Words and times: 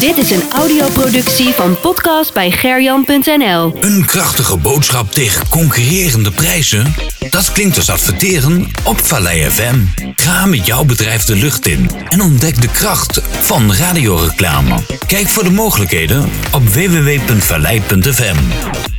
Dit 0.00 0.16
is 0.16 0.30
een 0.30 0.42
audioproductie 0.52 1.52
van 1.52 1.80
podcast 1.80 2.34
bij 2.34 2.50
gerjan.nl. 2.50 3.76
Een 3.80 4.04
krachtige 4.04 4.56
boodschap 4.56 5.12
tegen 5.12 5.48
concurrerende 5.48 6.30
prijzen? 6.30 6.94
Dat 7.30 7.52
klinkt 7.52 7.76
als 7.76 7.90
adverteren 7.90 8.70
op 8.84 9.00
Vallei 9.00 9.50
FM. 9.50 9.76
Ga 10.16 10.46
met 10.46 10.66
jouw 10.66 10.84
bedrijf 10.84 11.24
de 11.24 11.36
lucht 11.36 11.66
in 11.66 11.90
en 12.08 12.20
ontdek 12.20 12.60
de 12.60 12.68
kracht 12.68 13.20
van 13.40 13.74
radioreclame. 13.74 14.74
Kijk 15.06 15.28
voor 15.28 15.44
de 15.44 15.50
mogelijkheden 15.50 16.30
op 16.52 16.68
www.vallei.fm. 16.68 18.36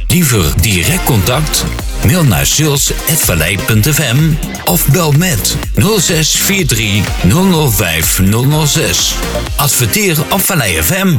Liever 0.07 0.61
direct 0.61 1.03
contact? 1.03 1.65
Mail 2.05 2.23
naar 2.23 2.45
sales.vallei.fm 2.45 4.33
of 4.65 4.87
bel 4.87 5.11
met 5.11 5.55
0643 5.75 7.71
005 7.71 8.19
006. 8.65 9.15
Adverteer 9.55 10.17
op 10.29 10.41
Vallei 10.41 10.81
FM. 10.83 11.17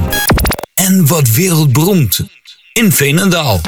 En 0.75 1.07
wat 1.07 1.31
wereldberoemd 1.31 2.21
in 2.73 2.93
Veenendaal. 2.93 3.61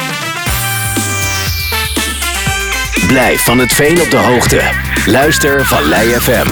Blijf 3.06 3.44
van 3.44 3.58
het 3.58 3.72
veen 3.72 4.00
op 4.00 4.10
de 4.10 4.16
hoogte. 4.16 4.60
Luister 5.06 5.66
Vallei 5.66 6.08
FM. 6.20 6.46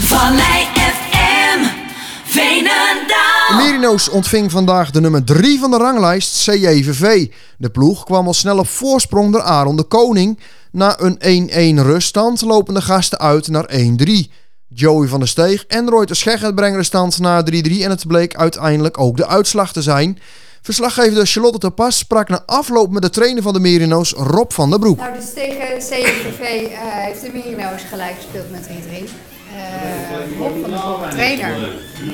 Vallei 0.00 0.66
FM. 0.74 1.11
Merino's 3.56 4.08
ontving 4.08 4.50
vandaag 4.50 4.90
de 4.90 5.00
nummer 5.00 5.24
3 5.24 5.58
van 5.58 5.70
de 5.70 5.76
ranglijst 5.76 6.42
CJVV. 6.44 7.30
De 7.58 7.70
ploeg 7.70 8.04
kwam 8.04 8.26
al 8.26 8.34
snel 8.34 8.58
op 8.58 8.68
voorsprong 8.68 9.32
door 9.32 9.42
Aaron 9.42 9.76
de 9.76 9.82
Koning. 9.82 10.38
Na 10.70 10.96
een 11.00 11.78
1-1 11.78 11.82
ruststand 11.82 12.40
lopen 12.40 12.74
de 12.74 12.82
gasten 12.82 13.18
uit 13.18 13.48
naar 13.48 13.70
1-3. 13.70 13.76
Joey 14.68 15.08
van 15.08 15.18
der 15.18 15.28
Steeg 15.28 15.66
en 15.66 15.88
Roy 15.88 16.06
de 16.06 16.52
brengen 16.54 16.78
de 16.78 16.84
stand 16.84 17.18
naar 17.18 17.42
3-3 17.42 17.54
en 17.54 17.90
het 17.90 18.06
bleek 18.06 18.36
uiteindelijk 18.36 18.98
ook 18.98 19.16
de 19.16 19.26
uitslag 19.26 19.72
te 19.72 19.82
zijn. 19.82 20.18
Verslaggever 20.62 21.26
Charlotte 21.26 21.58
de 21.58 21.70
Pas 21.70 21.98
sprak 21.98 22.28
na 22.28 22.42
afloop 22.46 22.90
met 22.90 23.02
de 23.02 23.10
trainer 23.10 23.42
van 23.42 23.52
de 23.52 23.60
Merino's, 23.60 24.12
Rob 24.12 24.50
van 24.50 24.70
der 24.70 24.78
Broek. 24.78 24.96
Nou, 24.96 25.14
dus 25.14 25.32
tegen 25.32 25.78
CVV 25.78 26.40
uh, 26.40 26.78
heeft 26.78 27.20
de 27.20 27.30
Merino's 27.32 27.82
gelijk 27.90 28.14
gespeeld 28.14 28.50
met 28.50 28.68
3-3. 28.68 29.31
Uh, 29.52 30.38
Rob 30.38 31.10
trainer, 31.10 31.54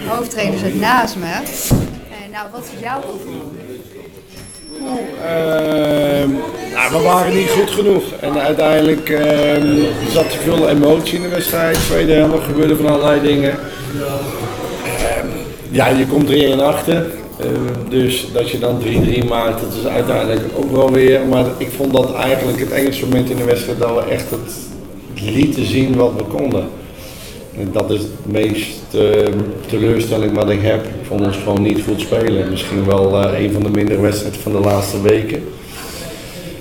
hoofdtrainer 0.07 0.59
zit 0.59 0.81
naast 0.81 1.17
me. 1.17 1.25
Uh, 1.27 2.33
nou, 2.33 2.47
wat 2.53 2.63
is 2.63 2.81
jouw 2.81 3.01
gevoel? 3.01 3.53
Ehm, 5.25 6.31
nou, 6.75 6.93
we 6.93 7.01
waren 7.03 7.35
niet 7.35 7.51
goed 7.51 7.71
genoeg. 7.71 8.03
En 8.21 8.41
uiteindelijk 8.41 9.11
ehm, 9.11 9.83
zat 10.11 10.25
er 10.25 10.39
veel 10.39 10.69
emotie 10.69 11.17
in 11.17 11.23
de 11.23 11.29
wedstrijd. 11.29 11.79
Tweede 11.87 12.13
helft 12.13 12.45
gebeurde 12.45 12.77
van 12.77 12.87
allerlei 12.87 13.21
dingen. 13.21 13.51
Ehm, 13.51 15.27
ja, 15.71 15.89
je 15.89 16.07
komt 16.07 16.27
3 16.27 16.45
in 16.45 16.61
achter. 16.61 17.07
dus 17.89 18.27
dat 18.33 18.51
je 18.51 18.59
dan 18.59 18.79
3-3 18.83 19.25
maakt, 19.29 19.61
dat 19.61 19.75
is 19.83 19.87
uiteindelijk 19.87 20.41
ook 20.57 20.71
wel 20.71 20.93
weer. 20.93 21.21
Maar 21.27 21.45
ik 21.59 21.71
vond 21.77 21.93
dat 21.93 22.15
eigenlijk 22.15 22.59
het 22.59 22.71
enige 22.71 23.05
moment 23.05 23.31
in 23.31 23.37
de 23.37 23.45
wedstrijd 23.45 23.79
dat 23.79 23.95
we 23.95 24.11
echt 24.11 24.31
het 24.31 24.55
lieten 25.15 25.67
zien 25.67 25.97
wat 25.97 26.13
we 26.17 26.25
konden. 26.25 26.69
En 27.59 27.69
dat 27.73 27.91
is 27.91 28.01
het 28.01 28.27
meest 28.27 28.95
uh, 28.95 29.03
teleurstelling 29.67 30.35
wat 30.35 30.51
ik 30.51 30.63
heb. 30.63 30.85
Ik 30.85 31.07
vond 31.07 31.21
ons 31.21 31.37
gewoon 31.37 31.63
niet 31.63 31.83
goed 31.83 32.01
spelen. 32.01 32.51
Misschien 32.51 32.85
wel 32.85 33.25
uh, 33.25 33.41
een 33.41 33.53
van 33.53 33.63
de 33.63 33.71
mindere 33.71 34.01
wedstrijden 34.01 34.41
van 34.41 34.53
de 34.53 34.61
laatste 34.61 35.03
weken. 35.03 35.43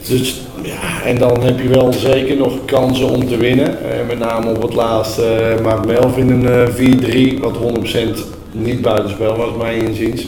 Dus 0.07 0.41
ja, 0.61 1.03
en 1.05 1.17
dan 1.17 1.43
heb 1.43 1.59
je 1.59 1.67
wel 1.67 1.93
zeker 1.93 2.35
nog 2.35 2.65
kansen 2.65 3.09
om 3.09 3.27
te 3.27 3.37
winnen. 3.37 3.67
Uh, 3.69 4.07
met 4.07 4.19
name 4.19 4.49
op 4.49 4.61
het 4.61 4.73
laatste 4.73 5.55
maakt 5.63 5.85
Melvin 5.85 6.29
een 6.29 7.37
4-3, 7.37 7.39
wat 7.39 7.55
100% 7.57 8.19
niet 8.51 8.81
buitenspel 8.81 9.35
was, 9.35 9.49
mij 9.57 9.77
inziens. 9.77 10.27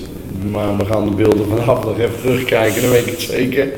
Maar 0.52 0.78
we 0.78 0.86
gaan 0.86 1.10
de 1.10 1.16
beelden 1.16 1.46
vanaf 1.48 1.84
nog 1.84 2.00
even 2.00 2.22
terugkijken, 2.22 2.82
dan 2.82 2.92
weet 2.92 3.08
ik 3.08 3.12
het 3.12 3.22
zeker. 3.22 3.70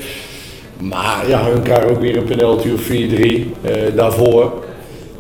Maar 0.77 1.23
ja, 1.27 1.43
hun 1.43 1.61
krijgen 1.61 1.89
ook 1.89 2.01
weer 2.01 2.17
een 2.17 2.23
penalty 2.23 2.69
of 2.69 2.89
4-3 2.89 3.95
daarvoor. 3.95 4.53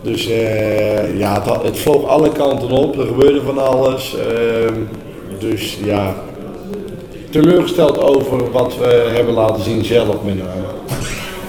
Dus 0.01 0.27
uh, 0.27 1.19
ja, 1.19 1.41
het, 1.43 1.63
het, 1.63 1.79
vloog 1.79 2.05
alle 2.05 2.31
kanten 2.31 2.69
op, 2.69 2.99
er 2.99 3.05
gebeurde 3.05 3.41
van 3.41 3.57
alles. 3.57 4.15
Uh, 4.15 4.71
dus 5.39 5.77
ja, 5.83 6.15
teleurgesteld 7.29 7.99
over 7.99 8.51
wat 8.51 8.77
we 8.77 9.11
hebben 9.13 9.33
laten 9.33 9.63
zien 9.63 9.85
zelf 9.85 10.23
met 10.23 10.37
name. 10.37 10.65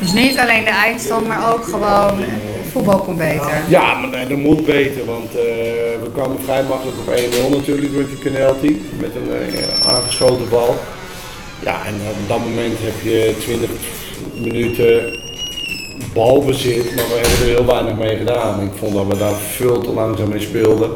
Dus 0.00 0.12
niet 0.12 0.38
alleen 0.38 0.64
de 0.64 0.70
eindstand, 0.70 1.26
maar 1.26 1.52
ook 1.52 1.64
gewoon 1.64 2.24
voetbal 2.72 2.98
kon 2.98 3.16
beter. 3.16 3.62
Ja, 3.68 3.94
maar 3.94 4.10
nee, 4.10 4.26
dat 4.26 4.38
moet 4.38 4.64
beter, 4.64 5.04
want 5.04 5.28
uh, 5.36 5.42
we 6.02 6.08
kwamen 6.14 6.36
vrij 6.44 6.62
makkelijk 6.62 6.96
op 6.98 7.14
1-0 7.50 7.56
natuurlijk 7.56 7.92
met 7.92 8.06
die 8.08 8.32
penalty, 8.32 8.76
met 9.00 9.10
een 9.14 9.90
aangeschoten 9.90 10.48
bal. 10.48 10.76
Ja, 11.64 11.86
en 11.86 11.94
op 11.94 12.28
dat 12.28 12.38
moment 12.38 12.78
heb 12.80 13.02
je 13.02 13.34
20 13.40 13.70
minuten 14.34 15.20
balbezit, 16.12 16.94
maar 16.94 17.04
we 17.08 17.20
hebben 17.20 17.46
er 17.46 17.54
heel 17.54 17.66
weinig 17.66 17.96
mee 17.96 18.16
gedaan. 18.16 18.62
Ik 18.62 18.72
vond 18.78 18.94
dat 18.94 19.06
we 19.06 19.18
daar 19.18 19.34
veel 19.34 19.80
te 19.80 19.92
langzaam 19.92 20.28
mee 20.28 20.40
speelden. 20.40 20.90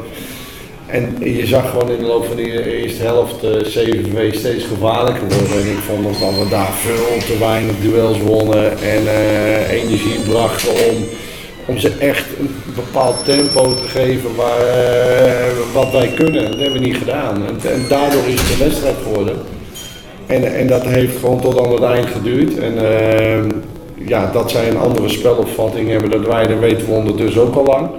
En 0.87 1.15
je 1.19 1.47
zag 1.47 1.69
gewoon 1.69 1.91
in 1.91 1.97
de 1.97 2.05
loop 2.05 2.25
van 2.25 2.35
de 2.35 2.79
eerste 2.81 3.03
helft 3.03 3.43
uh, 3.43 3.51
CVV 3.51 4.35
steeds 4.35 4.65
gevaarlijker 4.65 5.27
worden. 5.27 5.61
En 5.61 5.71
ik 5.71 5.77
vond 5.77 6.03
dat 6.03 6.37
we 6.37 6.49
daar 6.49 6.71
veel 6.71 7.17
te 7.25 7.37
weinig 7.39 7.75
duels 7.81 8.19
wonnen 8.19 8.71
en 8.81 9.03
uh, 9.03 9.71
energie 9.71 10.19
brachten 10.29 10.69
om, 10.71 11.03
om 11.65 11.77
ze 11.77 11.91
echt 11.99 12.25
een 12.39 12.55
bepaald 12.75 13.25
tempo 13.25 13.73
te 13.73 13.87
geven 13.87 14.35
waar, 14.35 14.59
uh, 14.59 15.73
wat 15.73 15.91
wij 15.91 16.07
kunnen. 16.07 16.51
Dat 16.51 16.59
hebben 16.59 16.79
we 16.81 16.87
niet 16.87 16.97
gedaan. 16.97 17.47
En, 17.47 17.71
en 17.71 17.85
daardoor 17.89 18.27
is 18.27 18.39
het 18.39 18.57
wedstrijd 18.57 18.95
geworden. 19.03 19.35
En, 20.25 20.55
en 20.55 20.67
dat 20.67 20.83
heeft 20.83 21.17
gewoon 21.19 21.41
tot 21.41 21.59
aan 21.59 21.71
het 21.71 21.83
eind 21.83 22.07
geduurd. 22.07 22.57
En, 22.57 22.77
ja, 24.05 24.29
dat 24.31 24.51
zij 24.51 24.69
een 24.69 24.77
andere 24.77 25.09
spelopvatting 25.09 25.89
hebben, 25.89 26.09
dat 26.09 26.25
wij, 26.25 26.47
dat 26.47 26.59
weten 26.59 26.85
we 26.85 26.91
ondertussen 26.91 27.41
ook 27.41 27.55
al 27.55 27.63
lang. 27.63 27.89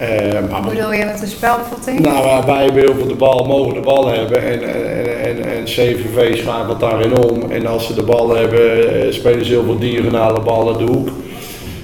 Uh, 0.00 0.50
maar, 0.50 0.62
Hoe 0.62 0.74
bedoel 0.74 0.92
je 0.92 1.04
met 1.04 1.20
de 1.20 1.26
spelopvatting? 1.26 2.00
Nou, 2.00 2.46
wij 2.46 2.64
hebben 2.64 2.82
heel 2.82 2.94
veel 2.94 3.06
de 3.06 3.14
bal, 3.14 3.44
mogen 3.44 3.74
de 3.74 3.80
bal 3.80 4.06
hebben 4.08 4.42
en, 4.42 4.62
en, 4.62 5.20
en, 5.20 5.44
en 5.44 5.64
CVV 5.64 6.38
schakelt 6.38 6.80
daarin 6.80 7.18
om. 7.18 7.50
En 7.50 7.66
als 7.66 7.86
ze 7.86 7.94
de 7.94 8.02
bal 8.02 8.36
hebben, 8.36 9.02
eh, 9.02 9.12
spelen 9.12 9.44
ze 9.44 9.50
heel 9.50 9.64
veel 9.64 9.78
diagonale 9.78 10.40
ballen 10.40 10.78
de 10.78 10.92
hoek. 10.92 11.08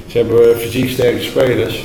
Ze 0.06 0.18
hebben 0.18 0.58
fysiek 0.58 0.90
sterke 0.90 1.22
spelers. 1.22 1.84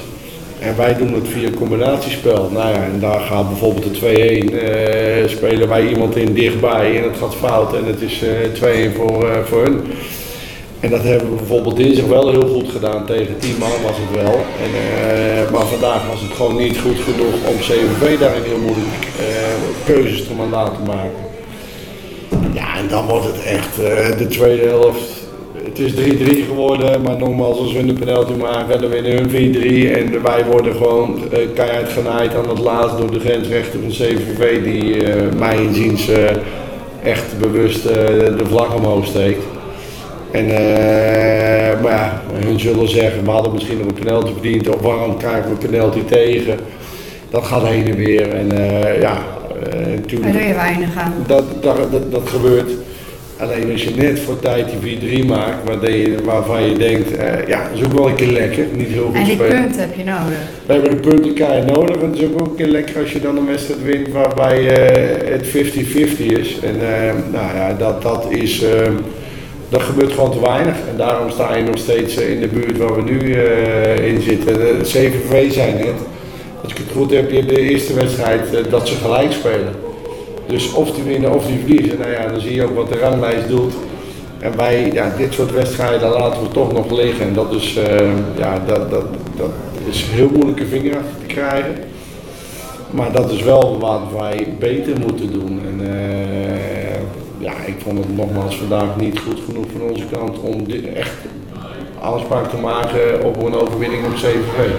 En 0.59 0.77
wij 0.77 0.95
doen 0.95 1.13
het 1.13 1.27
via 1.27 1.49
combinatiespel. 1.49 2.49
Nou 2.51 2.69
ja, 2.69 2.83
en 2.83 2.99
daar 2.99 3.19
gaat 3.19 3.49
bijvoorbeeld 3.49 3.99
de 3.99 3.99
2-1. 3.99 4.53
Uh, 4.53 5.27
spelen 5.27 5.67
wij 5.69 5.87
iemand 5.87 6.15
in 6.15 6.33
dichtbij 6.33 6.97
en 6.97 7.03
het 7.03 7.17
gaat 7.17 7.35
fout 7.35 7.75
en 7.75 7.85
het 7.85 8.01
is 8.01 8.23
uh, 8.23 8.91
2-1 8.91 8.95
voor, 8.95 9.23
uh, 9.23 9.37
voor 9.43 9.63
hun. 9.63 9.81
En 10.79 10.89
dat 10.89 11.03
hebben 11.03 11.29
we 11.29 11.35
bijvoorbeeld 11.35 11.75
dinsdag 11.75 12.05
wel 12.05 12.29
heel 12.29 12.47
goed 12.47 12.69
gedaan. 12.69 13.05
Tegen 13.05 13.37
10 13.39 13.55
man 13.59 13.69
was 13.69 13.97
het 13.97 14.23
wel. 14.23 14.33
En, 14.33 14.71
uh, 14.71 15.51
maar 15.51 15.65
vandaag 15.65 16.07
was 16.07 16.21
het 16.21 16.31
gewoon 16.31 16.55
niet 16.55 16.79
goed 16.79 16.99
genoeg 16.99 17.33
om 17.47 17.57
CVV 17.59 18.19
daarin 18.19 18.43
heel 18.43 18.57
moeilijk 18.57 19.07
uh, 19.19 19.85
keuzes 19.85 20.27
te 20.27 20.33
laten 20.51 20.83
maken. 20.85 21.25
Ja, 22.53 22.77
en 22.77 22.87
dan 22.87 23.05
wordt 23.05 23.25
het 23.25 23.43
echt 23.43 23.79
uh, 23.79 24.17
de 24.17 24.27
tweede 24.27 24.67
helft. 24.67 25.25
Het 25.63 25.79
is 25.79 25.93
3-3 25.93 25.95
geworden, 26.47 27.01
maar 27.01 27.17
nogmaals, 27.17 27.57
als 27.57 27.73
we 27.73 27.79
een 27.79 27.99
penalty 27.99 28.33
maken, 28.33 28.81
dan 28.81 28.89
winnen 28.89 29.11
hun 29.11 29.29
4-3. 29.29 29.91
En 29.91 30.23
wij 30.23 30.45
worden 30.45 30.75
gewoon 30.75 31.19
keihard 31.53 31.89
genaaid 31.89 32.35
aan 32.35 32.49
het 32.49 32.59
laatst 32.59 32.97
door 32.97 33.11
de 33.11 33.19
grensrechter 33.19 33.79
van 33.79 33.89
CVV, 33.89 34.63
die 34.63 35.03
mij 35.37 35.63
inziens 35.63 36.09
echt 37.03 37.39
bewust 37.39 37.83
de 37.83 38.45
vlag 38.45 38.75
omhoog 38.75 39.05
steekt. 39.05 39.43
En, 40.31 40.45
uh, 40.45 41.81
maar 41.81 41.91
ja, 41.91 42.21
hun 42.33 42.59
zullen 42.59 42.89
zeggen, 42.89 43.23
we 43.23 43.29
hadden 43.29 43.53
misschien 43.53 43.77
nog 43.77 43.87
een 43.87 44.03
penalty 44.03 44.31
verdiend 44.31 44.75
of 44.75 44.81
waarom 44.81 45.17
krijgen 45.17 45.43
we 45.43 45.49
een 45.49 45.71
penalty 45.71 46.03
tegen. 46.03 46.57
Dat 47.29 47.43
gaat 47.43 47.67
heen 47.67 47.87
en 47.87 47.95
weer. 47.95 48.29
En 48.29 48.53
uh, 48.53 49.01
ja, 49.01 49.17
uh, 49.73 49.85
natuurlijk. 49.95 50.23
Daar 50.23 50.31
doe 50.31 50.41
je 50.41 50.53
weinig 50.53 50.97
aan. 50.97 51.13
Dat, 51.27 51.43
dat, 51.61 51.91
dat, 51.91 52.11
dat, 52.11 52.29
gebeurt. 52.29 52.71
Alleen 53.37 53.71
als 53.71 53.83
je 53.83 53.89
net 53.95 54.19
voor 54.19 54.39
tijd 54.39 54.65
die 54.81 55.23
4-3 55.23 55.27
maakt, 55.27 55.55
waar 55.65 56.23
waarvan 56.23 56.69
je 56.69 56.77
denkt, 56.77 57.09
ja, 57.47 57.63
dat 57.69 57.79
is 57.79 57.85
ook 57.85 57.93
wel 57.93 58.09
een 58.09 58.15
keer 58.15 58.31
lekker. 58.31 58.65
Niet 58.75 58.87
heel 58.87 59.05
goed 59.05 59.15
En 59.15 59.23
die 59.23 59.33
spelen. 59.33 59.61
punten 59.61 59.81
heb 59.81 59.95
je 59.95 60.03
nodig. 60.03 60.37
We 60.65 60.73
hebben 60.73 60.91
de 60.91 61.09
punten 61.09 61.33
keihard 61.33 61.75
nodig. 61.75 61.95
En 61.95 62.09
het 62.09 62.19
is 62.19 62.25
ook 62.25 62.39
wel 62.39 62.47
een 62.47 62.55
keer 62.55 62.67
lekker 62.67 63.01
als 63.01 63.11
je 63.11 63.19
dan 63.19 63.37
een 63.37 63.45
wedstrijd 63.45 63.83
wint 63.83 64.11
waarbij 64.11 64.63
het 65.25 65.47
50-50 65.47 65.51
is. 66.17 66.59
En 66.59 66.77
nou 67.31 67.55
ja, 67.55 67.73
dat, 67.73 68.01
dat 68.01 68.25
is 68.29 68.63
dat 69.69 69.81
gebeurt 69.81 70.13
gewoon 70.13 70.31
te 70.31 70.39
weinig. 70.39 70.75
En 70.89 70.97
daarom 70.97 71.29
sta 71.29 71.55
je 71.55 71.63
nog 71.63 71.77
steeds 71.77 72.15
eh, 72.15 72.31
in 72.31 72.39
de 72.39 72.47
buurt 72.47 72.77
waar 72.77 72.95
we 72.95 73.01
nu 73.01 73.19
uh, 73.19 74.07
in 74.07 74.21
zitten. 74.21 74.53
De 74.53 74.79
CVV 74.81 75.51
zijn 75.51 75.75
net. 75.75 75.95
Als 76.63 76.71
ik 76.71 76.77
het 76.77 76.91
goed 76.95 77.11
heb, 77.11 77.31
je 77.31 77.45
de 77.45 77.59
eerste 77.59 77.93
wedstrijd 77.93 78.53
uh, 78.53 78.59
dat 78.71 78.87
ze 78.87 78.95
gelijk 78.95 79.31
spelen. 79.31 79.73
Dus 80.47 80.73
of 80.73 80.91
die 80.91 81.03
winnen 81.03 81.33
of 81.33 81.45
die 81.45 81.59
verliezen. 81.59 81.99
Nou 81.99 82.11
ja, 82.11 82.27
dan 82.27 82.41
zie 82.41 82.53
je 82.53 82.63
ook 82.63 82.75
wat 82.75 82.89
de 82.89 82.99
ranglijst 82.99 83.47
doet. 83.47 83.73
En 84.39 84.57
wij, 84.57 84.89
ja, 84.93 85.13
dit 85.17 85.33
soort 85.33 85.51
wedstrijden 85.51 86.09
laten 86.09 86.41
we 86.41 86.47
toch 86.47 86.73
nog 86.73 86.91
liggen. 86.91 87.27
En 87.27 87.33
dat 87.33 87.53
is, 87.53 87.77
uh, 87.77 88.09
ja, 88.37 88.61
dat, 88.67 88.89
dat, 88.89 89.05
dat 89.37 89.51
is 89.89 90.05
heel 90.11 90.29
moeilijke 90.33 90.65
vinger 90.65 90.97
te 91.27 91.33
krijgen. 91.33 91.75
Maar 92.91 93.11
dat 93.11 93.31
is 93.31 93.41
wel 93.43 93.77
wat 93.79 94.01
wij 94.17 94.47
beter 94.59 94.99
moeten 94.99 95.31
doen. 95.31 95.61
En, 95.65 95.81
eh, 95.81 96.86
ja, 97.39 97.51
ik 97.65 97.75
vond 97.83 97.97
het 97.97 98.15
nogmaals 98.15 98.57
vandaag 98.57 98.95
niet 98.97 99.19
goed 99.19 99.39
genoeg 99.45 99.65
van 99.71 99.81
onze 99.89 100.05
kant 100.11 100.39
om 100.39 100.63
dit 100.67 100.93
echt 100.93 101.13
aanspraak 102.01 102.49
te 102.49 102.57
maken 102.57 103.23
op 103.25 103.43
een 103.43 103.55
overwinning 103.55 104.05
op 104.05 104.13
CVV. 104.13 104.69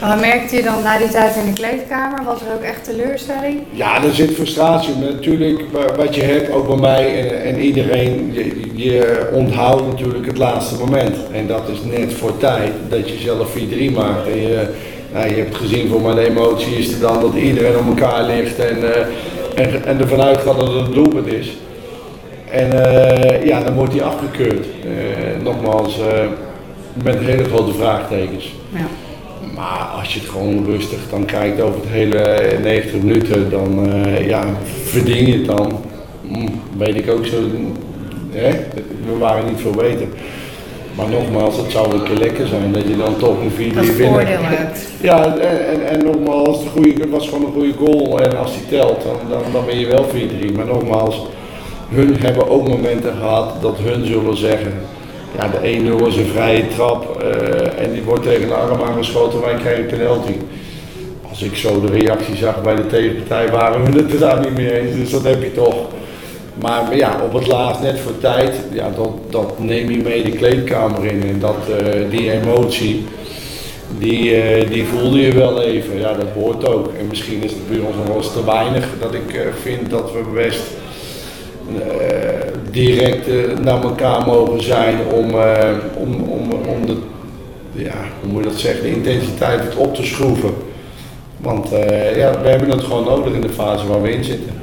Maar 0.00 0.18
merkte 0.18 0.56
je 0.56 0.62
dan 0.62 0.82
na 0.82 0.98
die 0.98 1.08
tijd 1.08 1.36
in 1.36 1.44
de 1.44 1.52
kleedkamer? 1.52 2.24
Was 2.24 2.40
er 2.40 2.54
ook 2.54 2.62
echt 2.62 2.84
teleurstelling? 2.84 3.60
Ja, 3.70 4.04
er 4.04 4.14
zit 4.14 4.30
frustratie. 4.34 4.94
Maar 4.96 5.12
natuurlijk, 5.12 5.60
wa- 5.72 5.94
wat 5.96 6.14
je 6.14 6.22
hebt, 6.22 6.50
ook 6.52 6.66
bij 6.66 6.76
mij 6.76 7.28
en, 7.30 7.42
en 7.44 7.60
iedereen, 7.60 8.30
je, 8.32 8.70
je 8.74 9.28
onthoudt 9.32 9.86
natuurlijk 9.86 10.26
het 10.26 10.38
laatste 10.38 10.74
moment. 10.78 11.16
En 11.32 11.46
dat 11.46 11.62
is 11.72 11.98
net 11.98 12.12
voor 12.12 12.38
tijd 12.38 12.72
dat 12.88 13.08
je 13.08 13.18
zelf 13.18 13.56
4-3 13.56 13.92
maakt. 13.94 14.26
En 14.26 14.40
je, 14.40 14.66
nou, 15.12 15.28
je 15.28 15.34
hebt 15.34 15.56
gezien 15.56 15.88
voor 15.88 16.00
mij 16.00 16.14
de 16.14 16.28
emotie 16.28 16.76
is 16.78 16.92
er 16.92 17.00
dan 17.00 17.20
dat 17.20 17.34
iedereen 17.34 17.76
op 17.78 17.86
elkaar 17.88 18.22
ligt 18.22 18.58
en, 18.58 18.94
eh, 18.94 19.06
en, 19.54 19.84
en 19.84 20.00
ervan 20.00 20.20
uitgaat 20.20 20.58
dat 20.58 20.72
het 20.72 20.86
een 20.86 20.94
doelpunt 20.94 21.26
is. 21.26 21.56
En 22.52 22.84
eh, 22.84 23.46
ja, 23.46 23.62
dan 23.62 23.74
wordt 23.74 23.92
hij 23.92 24.02
afgekeurd. 24.02 24.66
Eh, 24.84 25.42
nogmaals, 25.42 26.00
eh, 26.00 26.26
met 27.02 27.18
hele 27.18 27.44
grote 27.44 27.74
vraagtekens. 27.74 28.54
Ja. 28.68 28.86
Maar 29.54 29.88
als 29.98 30.14
je 30.14 30.20
het 30.20 30.28
gewoon 30.28 30.64
rustig 30.64 30.98
dan 31.10 31.24
kijkt 31.24 31.60
over 31.60 31.80
het 31.80 31.88
hele 31.88 32.38
90 32.62 33.02
minuten, 33.02 33.50
dan 33.50 33.90
ja, 34.26 34.44
verdien 34.84 35.26
je 35.26 35.32
het 35.32 35.46
dan. 35.46 35.80
Hm, 36.28 36.48
weet 36.78 36.96
ik 36.96 37.10
ook 37.10 37.26
zo. 37.26 37.36
Hè? 38.30 38.50
We 39.06 39.18
waren 39.18 39.46
niet 39.46 39.60
veel 39.60 39.70
beter. 39.70 40.06
Maar 40.96 41.08
nogmaals, 41.08 41.56
het 41.56 41.70
zou 41.70 41.92
een 41.94 42.02
keer 42.02 42.16
lekker 42.16 42.46
zijn 42.46 42.72
dat 42.72 42.82
je 42.82 42.96
dan 42.96 43.16
toch 43.16 43.36
een 43.40 43.72
4-3 43.72 43.74
Dat 43.74 43.84
wint. 43.84 44.08
voordeel 44.10 44.38
hebt. 44.40 44.88
Ja, 45.00 45.24
en, 45.24 45.66
en, 45.68 45.88
en 45.88 46.04
nogmaals, 46.04 46.62
de 46.62 46.68
goede, 46.68 47.00
het 47.00 47.10
was 47.10 47.28
gewoon 47.28 47.44
een 47.44 47.52
goede 47.52 47.72
goal. 47.78 48.20
En 48.20 48.38
als 48.38 48.52
die 48.52 48.78
telt, 48.78 49.02
dan, 49.02 49.16
dan, 49.30 49.42
dan 49.52 49.64
ben 49.66 49.78
je 49.78 49.86
wel 49.86 50.06
4-3. 50.50 50.52
Maar 50.56 50.66
nogmaals, 50.66 51.26
hun 51.88 52.16
hebben 52.20 52.48
ook 52.48 52.68
momenten 52.68 53.12
gehad 53.20 53.62
dat 53.62 53.76
hun 53.82 54.06
zullen 54.06 54.36
zeggen. 54.36 54.72
Ja, 55.38 55.48
de 55.48 55.58
1-0 56.02 56.06
is 56.06 56.16
een 56.16 56.26
vrije 56.26 56.68
trap 56.68 57.22
eh, 57.22 57.84
en 57.84 57.92
die 57.92 58.02
wordt 58.02 58.22
tegen 58.22 58.48
de 58.48 58.54
arm 58.54 58.82
aangeschoten, 58.82 59.40
wij 59.40 59.54
krijgen 59.54 59.82
een 59.82 59.98
penalty. 59.98 60.32
Als 61.28 61.42
ik 61.42 61.56
zo 61.56 61.80
de 61.80 61.92
reactie 61.98 62.36
zag 62.36 62.62
bij 62.62 62.74
de 62.74 62.86
tegenpartij, 62.86 63.48
waren 63.50 63.84
we 63.84 63.98
het 63.98 64.12
er 64.12 64.18
daar 64.18 64.40
niet 64.40 64.56
mee 64.56 64.80
eens. 64.80 64.96
Dus 64.96 65.10
dat 65.10 65.22
heb 65.22 65.42
je 65.42 65.52
toch. 65.52 65.74
Maar, 66.60 66.96
ja, 66.96 67.20
op 67.24 67.32
het 67.32 67.46
laatst, 67.46 67.82
net 67.82 67.98
voor 67.98 68.18
tijd, 68.18 68.54
ja, 68.72 68.90
dat, 68.96 69.10
dat 69.30 69.58
neem 69.58 69.90
je 69.90 70.02
mee 70.02 70.22
de 70.22 70.30
kleedkamer 70.30 71.04
in. 71.04 71.22
En 71.22 71.38
dat, 71.38 71.56
eh, 71.78 72.10
die 72.10 72.30
emotie, 72.30 73.04
die, 73.98 74.34
eh, 74.34 74.70
die 74.70 74.84
voelde 74.84 75.20
je 75.20 75.32
wel 75.32 75.62
even. 75.62 75.98
Ja, 75.98 76.12
dat 76.12 76.28
hoort 76.34 76.68
ook. 76.68 76.88
En 76.98 77.06
misschien 77.08 77.42
is 77.42 77.50
het 77.50 77.68
bij 77.68 77.78
ons 77.78 77.96
nog 77.96 78.06
wel 78.06 78.16
eens 78.16 78.32
te 78.32 78.44
weinig 78.44 78.88
dat 79.00 79.14
ik 79.14 79.34
eh, 79.34 79.40
vind 79.62 79.90
dat 79.90 80.12
we 80.12 80.22
best 80.34 80.62
direct 82.70 83.26
naar 83.60 83.82
elkaar 83.82 84.26
mogen 84.26 84.62
zijn 84.62 84.98
om, 85.12 85.34
om, 85.94 86.14
om, 86.14 86.50
om 86.50 86.86
de, 86.86 86.96
ja, 87.72 87.94
hoe 88.20 88.32
moet 88.32 88.44
je 88.44 88.48
dat 88.48 88.58
zeggen, 88.58 88.82
de 88.82 88.90
intensiteit 88.90 89.76
op 89.76 89.94
te 89.94 90.04
schroeven. 90.04 90.54
Want 91.36 91.68
ja, 92.16 92.40
we 92.42 92.48
hebben 92.48 92.70
het 92.70 92.82
gewoon 92.84 93.04
nodig 93.04 93.32
in 93.32 93.40
de 93.40 93.48
fase 93.48 93.86
waar 93.86 94.02
we 94.02 94.12
in 94.12 94.24
zitten. 94.24 94.62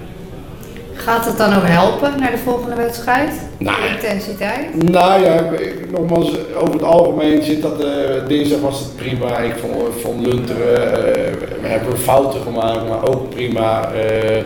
Gaat 1.04 1.26
het 1.26 1.38
dan 1.38 1.54
ook 1.56 1.68
helpen 1.68 2.20
naar 2.20 2.32
de 2.32 2.38
volgende 2.38 2.76
wedstrijd? 2.76 3.32
Nou, 3.58 3.78
De 3.82 3.88
intensiteit? 4.08 4.90
Nou 4.92 5.24
ja, 5.24 5.44
nogmaals, 5.92 6.32
over 6.56 6.74
het 6.74 6.84
algemeen 6.84 7.44
zit 7.44 7.62
dat, 7.62 7.84
eh, 7.84 8.28
dinsdag 8.28 8.60
was 8.60 8.80
het 8.80 8.96
prima. 8.96 9.38
Ik 9.38 9.54
vond, 9.62 9.76
vond 10.02 10.26
Lunteren, 10.28 10.94
eh, 10.94 11.32
we 11.62 11.68
hebben 11.68 11.98
fouten 11.98 12.42
gemaakt, 12.42 12.88
maar 12.90 13.08
ook 13.10 13.30
prima. 13.30 13.92
eh, 13.92 14.38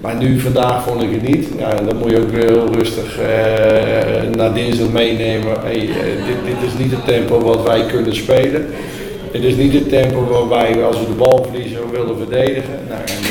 maar 0.00 0.14
nu, 0.16 0.38
vandaag 0.40 0.82
vond 0.82 1.02
ik 1.02 1.10
het 1.12 1.22
niet. 1.22 1.48
Ja, 1.58 1.74
dan 1.74 1.96
moet 1.96 2.10
je 2.10 2.18
ook 2.20 2.30
weer 2.30 2.44
heel 2.50 2.72
rustig 2.72 3.18
eh, 3.18 4.28
naar 4.36 4.54
dinsdag 4.54 4.88
meenemen. 4.88 5.56
Hey, 5.62 5.88
eh, 5.88 6.24
dit, 6.26 6.36
dit 6.44 6.70
is 6.72 6.78
niet 6.78 6.90
het 6.90 7.04
tempo 7.06 7.40
wat 7.40 7.62
wij 7.62 7.86
kunnen 7.86 8.14
spelen. 8.16 8.66
Het 9.32 9.42
is 9.44 9.54
niet 9.56 9.72
het 9.72 9.88
tempo 9.88 10.26
waar 10.26 10.48
wij, 10.48 10.84
als 10.84 10.98
we 10.98 11.06
de 11.06 11.12
bal 11.12 11.46
verliezen, 11.50 11.78
willen 11.90 12.16
verdedigen. 12.16 12.78
Nou, 12.88 13.00
en 13.00 13.22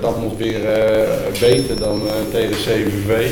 dat, 0.00 0.20
moet 0.20 0.36
weer 0.36 0.64
eh, 0.64 1.40
beter 1.40 1.76
dan 1.78 2.00
eh, 2.06 2.12
tegen 2.30 2.56
CVV 2.56 3.30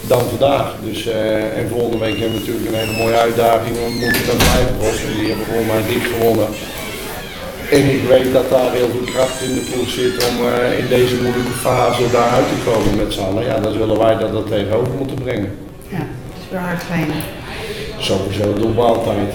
dan 0.00 0.22
vandaag. 0.28 0.74
Dus, 0.84 1.06
eh, 1.06 1.58
en 1.58 1.68
volgende 1.68 1.98
week 1.98 2.18
hebben 2.18 2.32
we 2.32 2.38
natuurlijk 2.38 2.66
een 2.66 2.82
hele 2.82 2.98
mooie 3.02 3.18
uitdaging. 3.26 3.74
We 3.76 3.90
moeten 4.02 4.26
dan 4.26 4.36
blijven 4.36 4.74
rossen. 4.80 5.14
Die 5.18 5.28
hebben 5.28 5.46
gewoon 5.46 5.66
maar 5.66 5.82
dik 5.88 6.04
gewonnen. 6.12 6.48
En 7.70 7.84
ik 7.96 8.02
weet 8.08 8.32
dat 8.32 8.50
daar 8.50 8.72
heel 8.72 8.88
veel 8.88 9.08
kracht 9.12 9.42
in 9.42 9.54
de 9.54 9.64
ploeg 9.70 9.88
zit 9.88 10.16
om 10.28 10.34
in 10.78 10.88
deze 10.88 11.14
moeilijke 11.14 11.56
fase 11.66 12.10
daaruit 12.12 12.48
te 12.48 12.70
komen 12.70 12.96
met 12.96 13.12
z'n 13.12 13.20
allen. 13.20 13.44
Ja, 13.44 13.58
dan 13.58 13.72
zullen 13.72 13.98
wij 13.98 14.18
dat, 14.18 14.32
dat 14.32 14.46
tegenover 14.46 14.92
moeten 14.98 15.16
brengen. 15.22 15.58
Ja, 15.88 15.98
dat 15.98 16.38
is 16.42 16.50
weer 16.50 16.60
hard 16.60 16.86
trainen. 16.86 17.16
Sowieso 17.98 18.52
doen 18.52 18.74
we 18.74 18.80
altijd. 18.80 19.32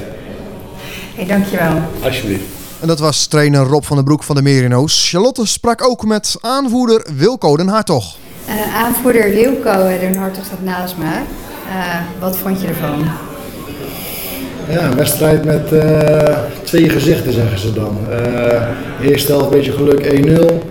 Hey, 1.16 1.26
dankjewel. 1.26 1.82
Alsjeblieft. 2.04 2.59
En 2.82 2.88
dat 2.88 3.00
was 3.00 3.26
trainer 3.26 3.62
Rob 3.66 3.84
van 3.84 3.96
den 3.96 4.06
Broek 4.06 4.24
van 4.24 4.36
de 4.36 4.42
Merino's. 4.42 5.10
Charlotte 5.10 5.48
sprak 5.48 5.84
ook 5.84 6.06
met 6.06 6.36
aanvoerder 6.42 7.06
Wilco 7.18 7.58
den 7.58 7.68
Hartog. 7.68 8.16
Eh, 8.46 8.76
aanvoerder 8.76 9.30
Wilco, 9.30 9.70
eh, 9.70 10.00
Den 10.00 10.16
Hartog 10.16 10.46
staat 10.46 10.64
naast 10.64 10.98
me. 10.98 11.06
Eh, 11.06 12.00
wat 12.20 12.38
vond 12.38 12.62
je 12.62 12.68
ervan? 12.68 13.06
Ja, 14.70 14.84
een 14.84 14.96
wedstrijd 14.96 15.46
met 15.46 15.72
eh, 15.72 16.38
twee 16.64 16.90
gezichten 16.90 17.34
zeggen 17.34 17.60
ze 17.60 17.74
dan. 17.74 17.98
Eh 18.10 18.62
eerste 19.02 19.32
helft 19.32 19.46
een 19.46 19.52
beetje 19.52 19.72
geluk 19.72 20.06
1-0. 20.06 20.64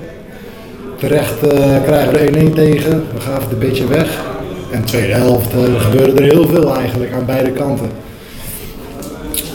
Terecht 0.99 1.39
krijgen 1.85 2.13
we 2.13 2.19
er 2.19 2.29
1-1 2.29 2.55
tegen. 2.55 3.05
We 3.15 3.21
gaven 3.21 3.43
het 3.43 3.53
een 3.53 3.59
beetje 3.59 3.87
weg. 3.87 4.09
En 4.73 4.81
de 4.81 4.87
tweede 4.87 5.13
helft 5.13 5.51
gebeurde 5.79 6.23
er 6.23 6.33
heel 6.33 6.49
veel 6.49 6.77
eigenlijk 6.77 7.13
aan 7.13 7.25
beide 7.27 7.51
kanten. 7.51 7.91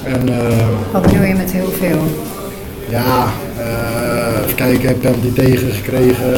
En 0.04 0.30
eh, 0.30 0.68
Wat 0.92 1.02
bedoel 1.02 1.24
je 1.24 1.34
met 1.34 1.52
heel 1.52 1.72
veel? 1.80 2.02
Ja, 2.90 3.32
eh, 3.58 4.44
even 4.44 4.56
kijken, 4.56 5.00
penalty 5.00 5.34
tegen 5.34 5.72
gekregen. 5.72 6.34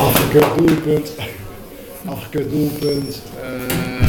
Afgekeurd 0.00 0.58
doelpunt. 0.58 1.10
Afgekeurd 2.04 2.50
doelpunt. 2.50 3.22
Eh, 3.42 4.08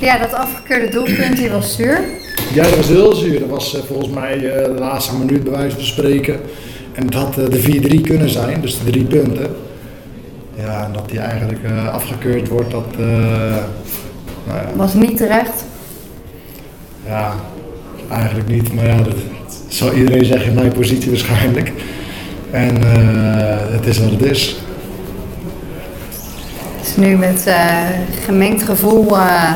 Ja, 0.00 0.18
dat 0.18 0.32
afgekeurde 0.34 0.88
doelpunt 0.88 1.36
die 1.36 1.50
was 1.50 1.74
zuur. 1.76 2.00
Ja, 2.52 2.62
dat 2.62 2.76
was 2.76 2.88
heel 2.88 3.14
zuur. 3.14 3.40
Dat 3.40 3.48
was 3.48 3.74
eh, 3.76 3.82
volgens 3.82 4.08
mij 4.14 4.38
de 4.38 4.74
laatste 4.78 5.16
minuut 5.16 5.42
bij 5.44 5.52
wijze 5.52 5.76
van 5.76 5.84
spreken. 5.84 6.40
En 6.92 7.04
het 7.04 7.14
had 7.14 7.34
de 7.34 7.60
4-3 7.98 8.00
kunnen 8.00 8.30
zijn, 8.30 8.60
dus 8.60 8.78
de 8.78 8.90
drie 8.90 9.04
punten. 9.04 9.56
Ja, 10.56 10.84
en 10.84 10.92
dat 10.92 11.08
die 11.08 11.18
eigenlijk 11.18 11.60
afgekeurd 11.92 12.48
wordt, 12.48 12.70
dat... 12.70 12.96
nou 12.98 13.60
ja, 14.46 14.66
Was 14.76 14.94
niet 14.94 15.16
terecht. 15.16 15.64
ja, 17.06 17.34
eigenlijk 18.10 18.48
niet. 18.48 18.74
Maar 18.74 18.86
ja, 18.86 18.96
dat, 18.96 19.06
dat 19.06 19.62
zal 19.68 19.92
iedereen 19.92 20.24
zeggen 20.24 20.48
in 20.48 20.54
mijn 20.54 20.72
positie 20.72 21.10
waarschijnlijk. 21.10 21.72
En 22.50 22.76
eh, 22.82 23.56
het 23.70 23.86
is 23.86 23.98
wat 23.98 24.10
het 24.10 24.22
is. 24.22 24.56
Dus 26.80 26.96
nu 26.96 27.16
met 27.16 27.46
eh, 27.46 27.88
gemengd 28.24 28.62
gevoel 28.62 29.06
eh, 29.06 29.52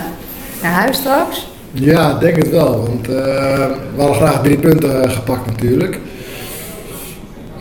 naar 0.63 0.73
huis 0.73 0.97
straks. 0.97 1.47
Ja, 1.73 2.15
ik 2.15 2.21
denk 2.21 2.37
het 2.37 2.51
wel. 2.51 2.87
Want 2.87 3.07
we 3.07 3.95
hadden 3.97 4.17
graag 4.17 4.43
drie 4.43 4.59
punten 4.59 5.11
gepakt 5.11 5.47
natuurlijk. 5.47 5.99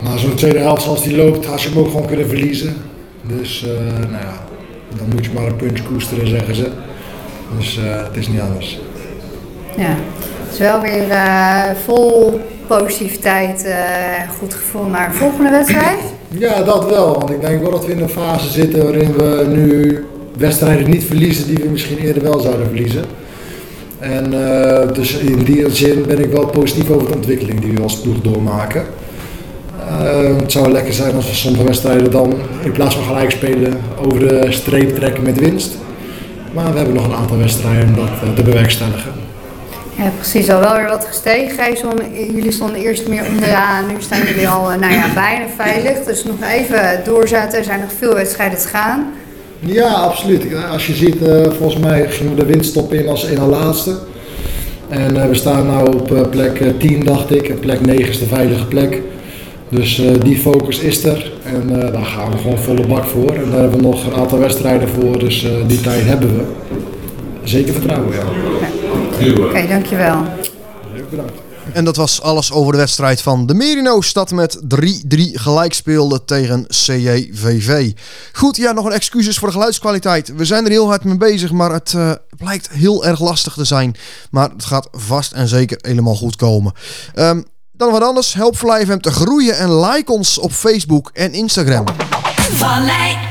Maar 0.02 0.18
zo'n 0.18 0.34
tweede 0.34 0.58
helft 0.58 0.82
zoals 0.82 1.02
die 1.02 1.16
loopt, 1.16 1.46
had 1.46 1.62
je 1.62 1.68
hem 1.68 1.78
ook 1.78 1.90
gewoon 1.90 2.06
kunnen 2.06 2.28
verliezen. 2.28 2.76
Dus 3.22 3.66
nou 4.00 4.12
ja, 4.12 4.44
dan 4.96 5.08
moet 5.14 5.24
je 5.24 5.30
maar 5.34 5.46
een 5.46 5.56
puntje 5.56 5.84
koesteren, 5.84 6.28
zeggen 6.28 6.54
ze. 6.54 6.70
Dus 7.56 7.78
eh, 7.78 8.04
het 8.04 8.16
is 8.16 8.28
niet 8.28 8.40
anders. 8.40 8.78
Ja, 9.76 9.96
het 10.48 10.58
is 10.58 10.66
wel 10.66 10.80
weer 10.80 11.10
eh, 11.10 11.62
vol 11.84 12.40
positiviteit, 12.66 13.64
eh, 13.64 14.30
goed 14.38 14.54
gevoel 14.54 14.84
naar 14.84 15.08
de 15.10 15.16
volgende 15.16 15.50
wedstrijd. 15.50 15.98
Ja, 16.28 16.62
dat 16.62 16.90
wel. 16.90 17.18
Want 17.18 17.30
ik 17.30 17.40
denk 17.40 17.62
wel 17.62 17.70
dat 17.70 17.86
we 17.86 17.92
in 17.92 18.00
een 18.00 18.08
fase 18.08 18.48
zitten 18.48 18.82
waarin 18.82 19.12
we 19.12 19.46
nu 19.48 20.04
wedstrijden 20.36 20.90
niet 20.90 21.04
verliezen 21.04 21.46
die 21.46 21.56
we 21.56 21.68
misschien 21.68 21.98
eerder 21.98 22.22
wel 22.22 22.40
zouden 22.40 22.66
verliezen. 22.66 23.04
En 23.98 24.24
eh, 24.24 24.92
dus 24.92 25.12
in 25.12 25.44
die 25.44 25.70
zin 25.70 26.04
ben 26.06 26.18
ik 26.18 26.30
wel 26.30 26.46
positief 26.46 26.90
over 26.90 27.08
de 27.08 27.14
ontwikkeling 27.14 27.60
die 27.60 27.72
we 27.72 27.82
als 27.82 28.00
ploeg 28.00 28.20
doormaken. 28.20 28.82
Het 30.40 30.52
zou 30.52 30.72
lekker 30.72 30.92
zijn 30.92 31.14
als 31.14 31.28
we 31.28 31.34
sommige 31.34 31.64
wedstrijden 31.64 32.10
dan 32.10 32.34
in 32.62 32.72
plaats 32.72 32.94
van 32.94 33.04
gelijk 33.04 33.30
spelen 33.30 33.80
over 34.04 34.18
de 34.28 34.46
streep 34.48 34.96
trekken 34.96 35.22
met 35.22 35.38
winst. 35.38 35.76
Maar 36.54 36.70
we 36.70 36.76
hebben 36.76 36.94
nog 36.94 37.04
een 37.04 37.14
aantal 37.14 37.38
wedstrijden 37.38 37.88
om 37.88 37.94
dat 37.94 38.36
te 38.36 38.42
bewerkstelligen. 38.42 39.27
Ja, 39.98 40.10
precies. 40.16 40.50
Al 40.50 40.60
wel 40.60 40.76
weer 40.76 40.88
wat 40.88 41.04
gestegen. 41.04 41.74
Jullie 42.34 42.52
stonden 42.52 42.80
eerst 42.80 43.08
meer 43.08 43.26
onderaan. 43.26 43.86
Nu 43.86 43.94
staan 43.98 44.26
jullie 44.26 44.48
al 44.48 44.72
eh, 44.72 44.78
nou 44.78 44.92
ja, 44.92 45.04
bijna 45.14 45.44
veilig. 45.56 46.04
Dus 46.04 46.24
nog 46.24 46.36
even 46.50 47.00
doorzetten. 47.04 47.58
Er 47.58 47.64
zijn 47.64 47.80
nog 47.80 47.92
veel 47.98 48.14
wedstrijden 48.14 48.58
te 48.58 48.68
gaan. 48.68 49.12
Ja, 49.60 49.88
absoluut. 49.88 50.44
Als 50.70 50.86
je 50.86 50.94
ziet, 50.94 51.22
eh, 51.22 51.50
volgens 51.58 51.82
mij 51.82 52.10
gingen 52.10 52.34
we 52.34 52.40
de 52.40 52.46
winststop 52.46 52.92
in 52.92 53.08
als 53.08 53.26
ene 53.26 53.46
laatste. 53.46 53.98
En 54.88 55.22
eh, 55.22 55.28
we 55.28 55.34
staan 55.34 55.66
nu 55.66 55.82
op 55.82 56.28
plek 56.30 56.60
eh, 56.60 56.68
10, 56.78 57.04
dacht 57.04 57.30
ik. 57.30 57.48
En 57.48 57.58
plek 57.58 57.86
9 57.86 58.08
is 58.08 58.18
de 58.18 58.26
veilige 58.26 58.66
plek. 58.66 59.02
Dus 59.68 60.02
die 60.22 60.36
focus 60.36 60.78
is 60.78 61.04
er 61.04 61.32
en 61.44 61.68
daar 61.92 62.04
gaan 62.04 62.30
we 62.30 62.38
gewoon 62.38 62.58
volle 62.58 62.86
bak 62.86 63.04
voor. 63.04 63.30
En 63.30 63.50
daar 63.50 63.60
hebben 63.60 63.78
we 63.78 63.86
nog 63.86 64.06
een 64.06 64.14
aantal 64.14 64.38
wedstrijden 64.38 64.88
voor, 64.88 65.18
dus 65.18 65.46
die 65.66 65.80
tijd 65.80 66.04
hebben 66.04 66.36
we. 66.36 66.42
Zeker 67.44 67.72
vertrouwen, 67.72 68.14
ja. 68.14 68.24
Oké, 69.18 69.66
dankjewel. 69.66 70.22
Leuk 70.92 71.10
bedankt. 71.10 71.32
En 71.72 71.84
dat 71.84 71.96
was 71.96 72.22
alles 72.22 72.52
over 72.52 72.72
de 72.72 72.78
wedstrijd 72.78 73.22
van 73.22 73.46
de 73.46 73.54
Merino's. 73.54 74.12
Dat 74.12 74.30
met 74.30 74.60
3-3 74.74 75.18
gelijk 75.32 75.74
speelde 75.74 76.24
tegen 76.24 76.66
CJVV. 76.66 77.92
Goed, 78.32 78.56
ja, 78.56 78.72
nog 78.72 78.84
een 78.84 78.92
excuses 78.92 79.38
voor 79.38 79.48
de 79.48 79.54
geluidskwaliteit. 79.54 80.32
We 80.36 80.44
zijn 80.44 80.64
er 80.64 80.70
heel 80.70 80.86
hard 80.86 81.04
mee 81.04 81.16
bezig, 81.16 81.52
maar 81.52 81.72
het 81.72 81.94
eh, 81.94 82.12
blijkt 82.36 82.68
heel 82.70 83.04
erg 83.04 83.20
lastig 83.20 83.54
te 83.54 83.64
zijn. 83.64 83.96
Maar 84.30 84.50
het 84.50 84.64
gaat 84.64 84.88
vast 84.92 85.32
en 85.32 85.48
zeker 85.48 85.78
helemaal 85.80 86.16
goed 86.16 86.36
komen. 86.36 86.72
Ehm, 87.14 87.42
dan 87.72 87.90
wat 87.90 88.02
anders. 88.02 88.34
Help 88.34 88.56
Fly 88.56 88.84
FM 88.84 88.98
te 88.98 89.10
groeien 89.10 89.58
en 89.58 89.80
like 89.80 90.12
ons 90.12 90.38
op 90.38 90.52
Facebook 90.52 91.10
en 91.12 91.32
Instagram. 91.32 91.84
Vallei 92.50 93.27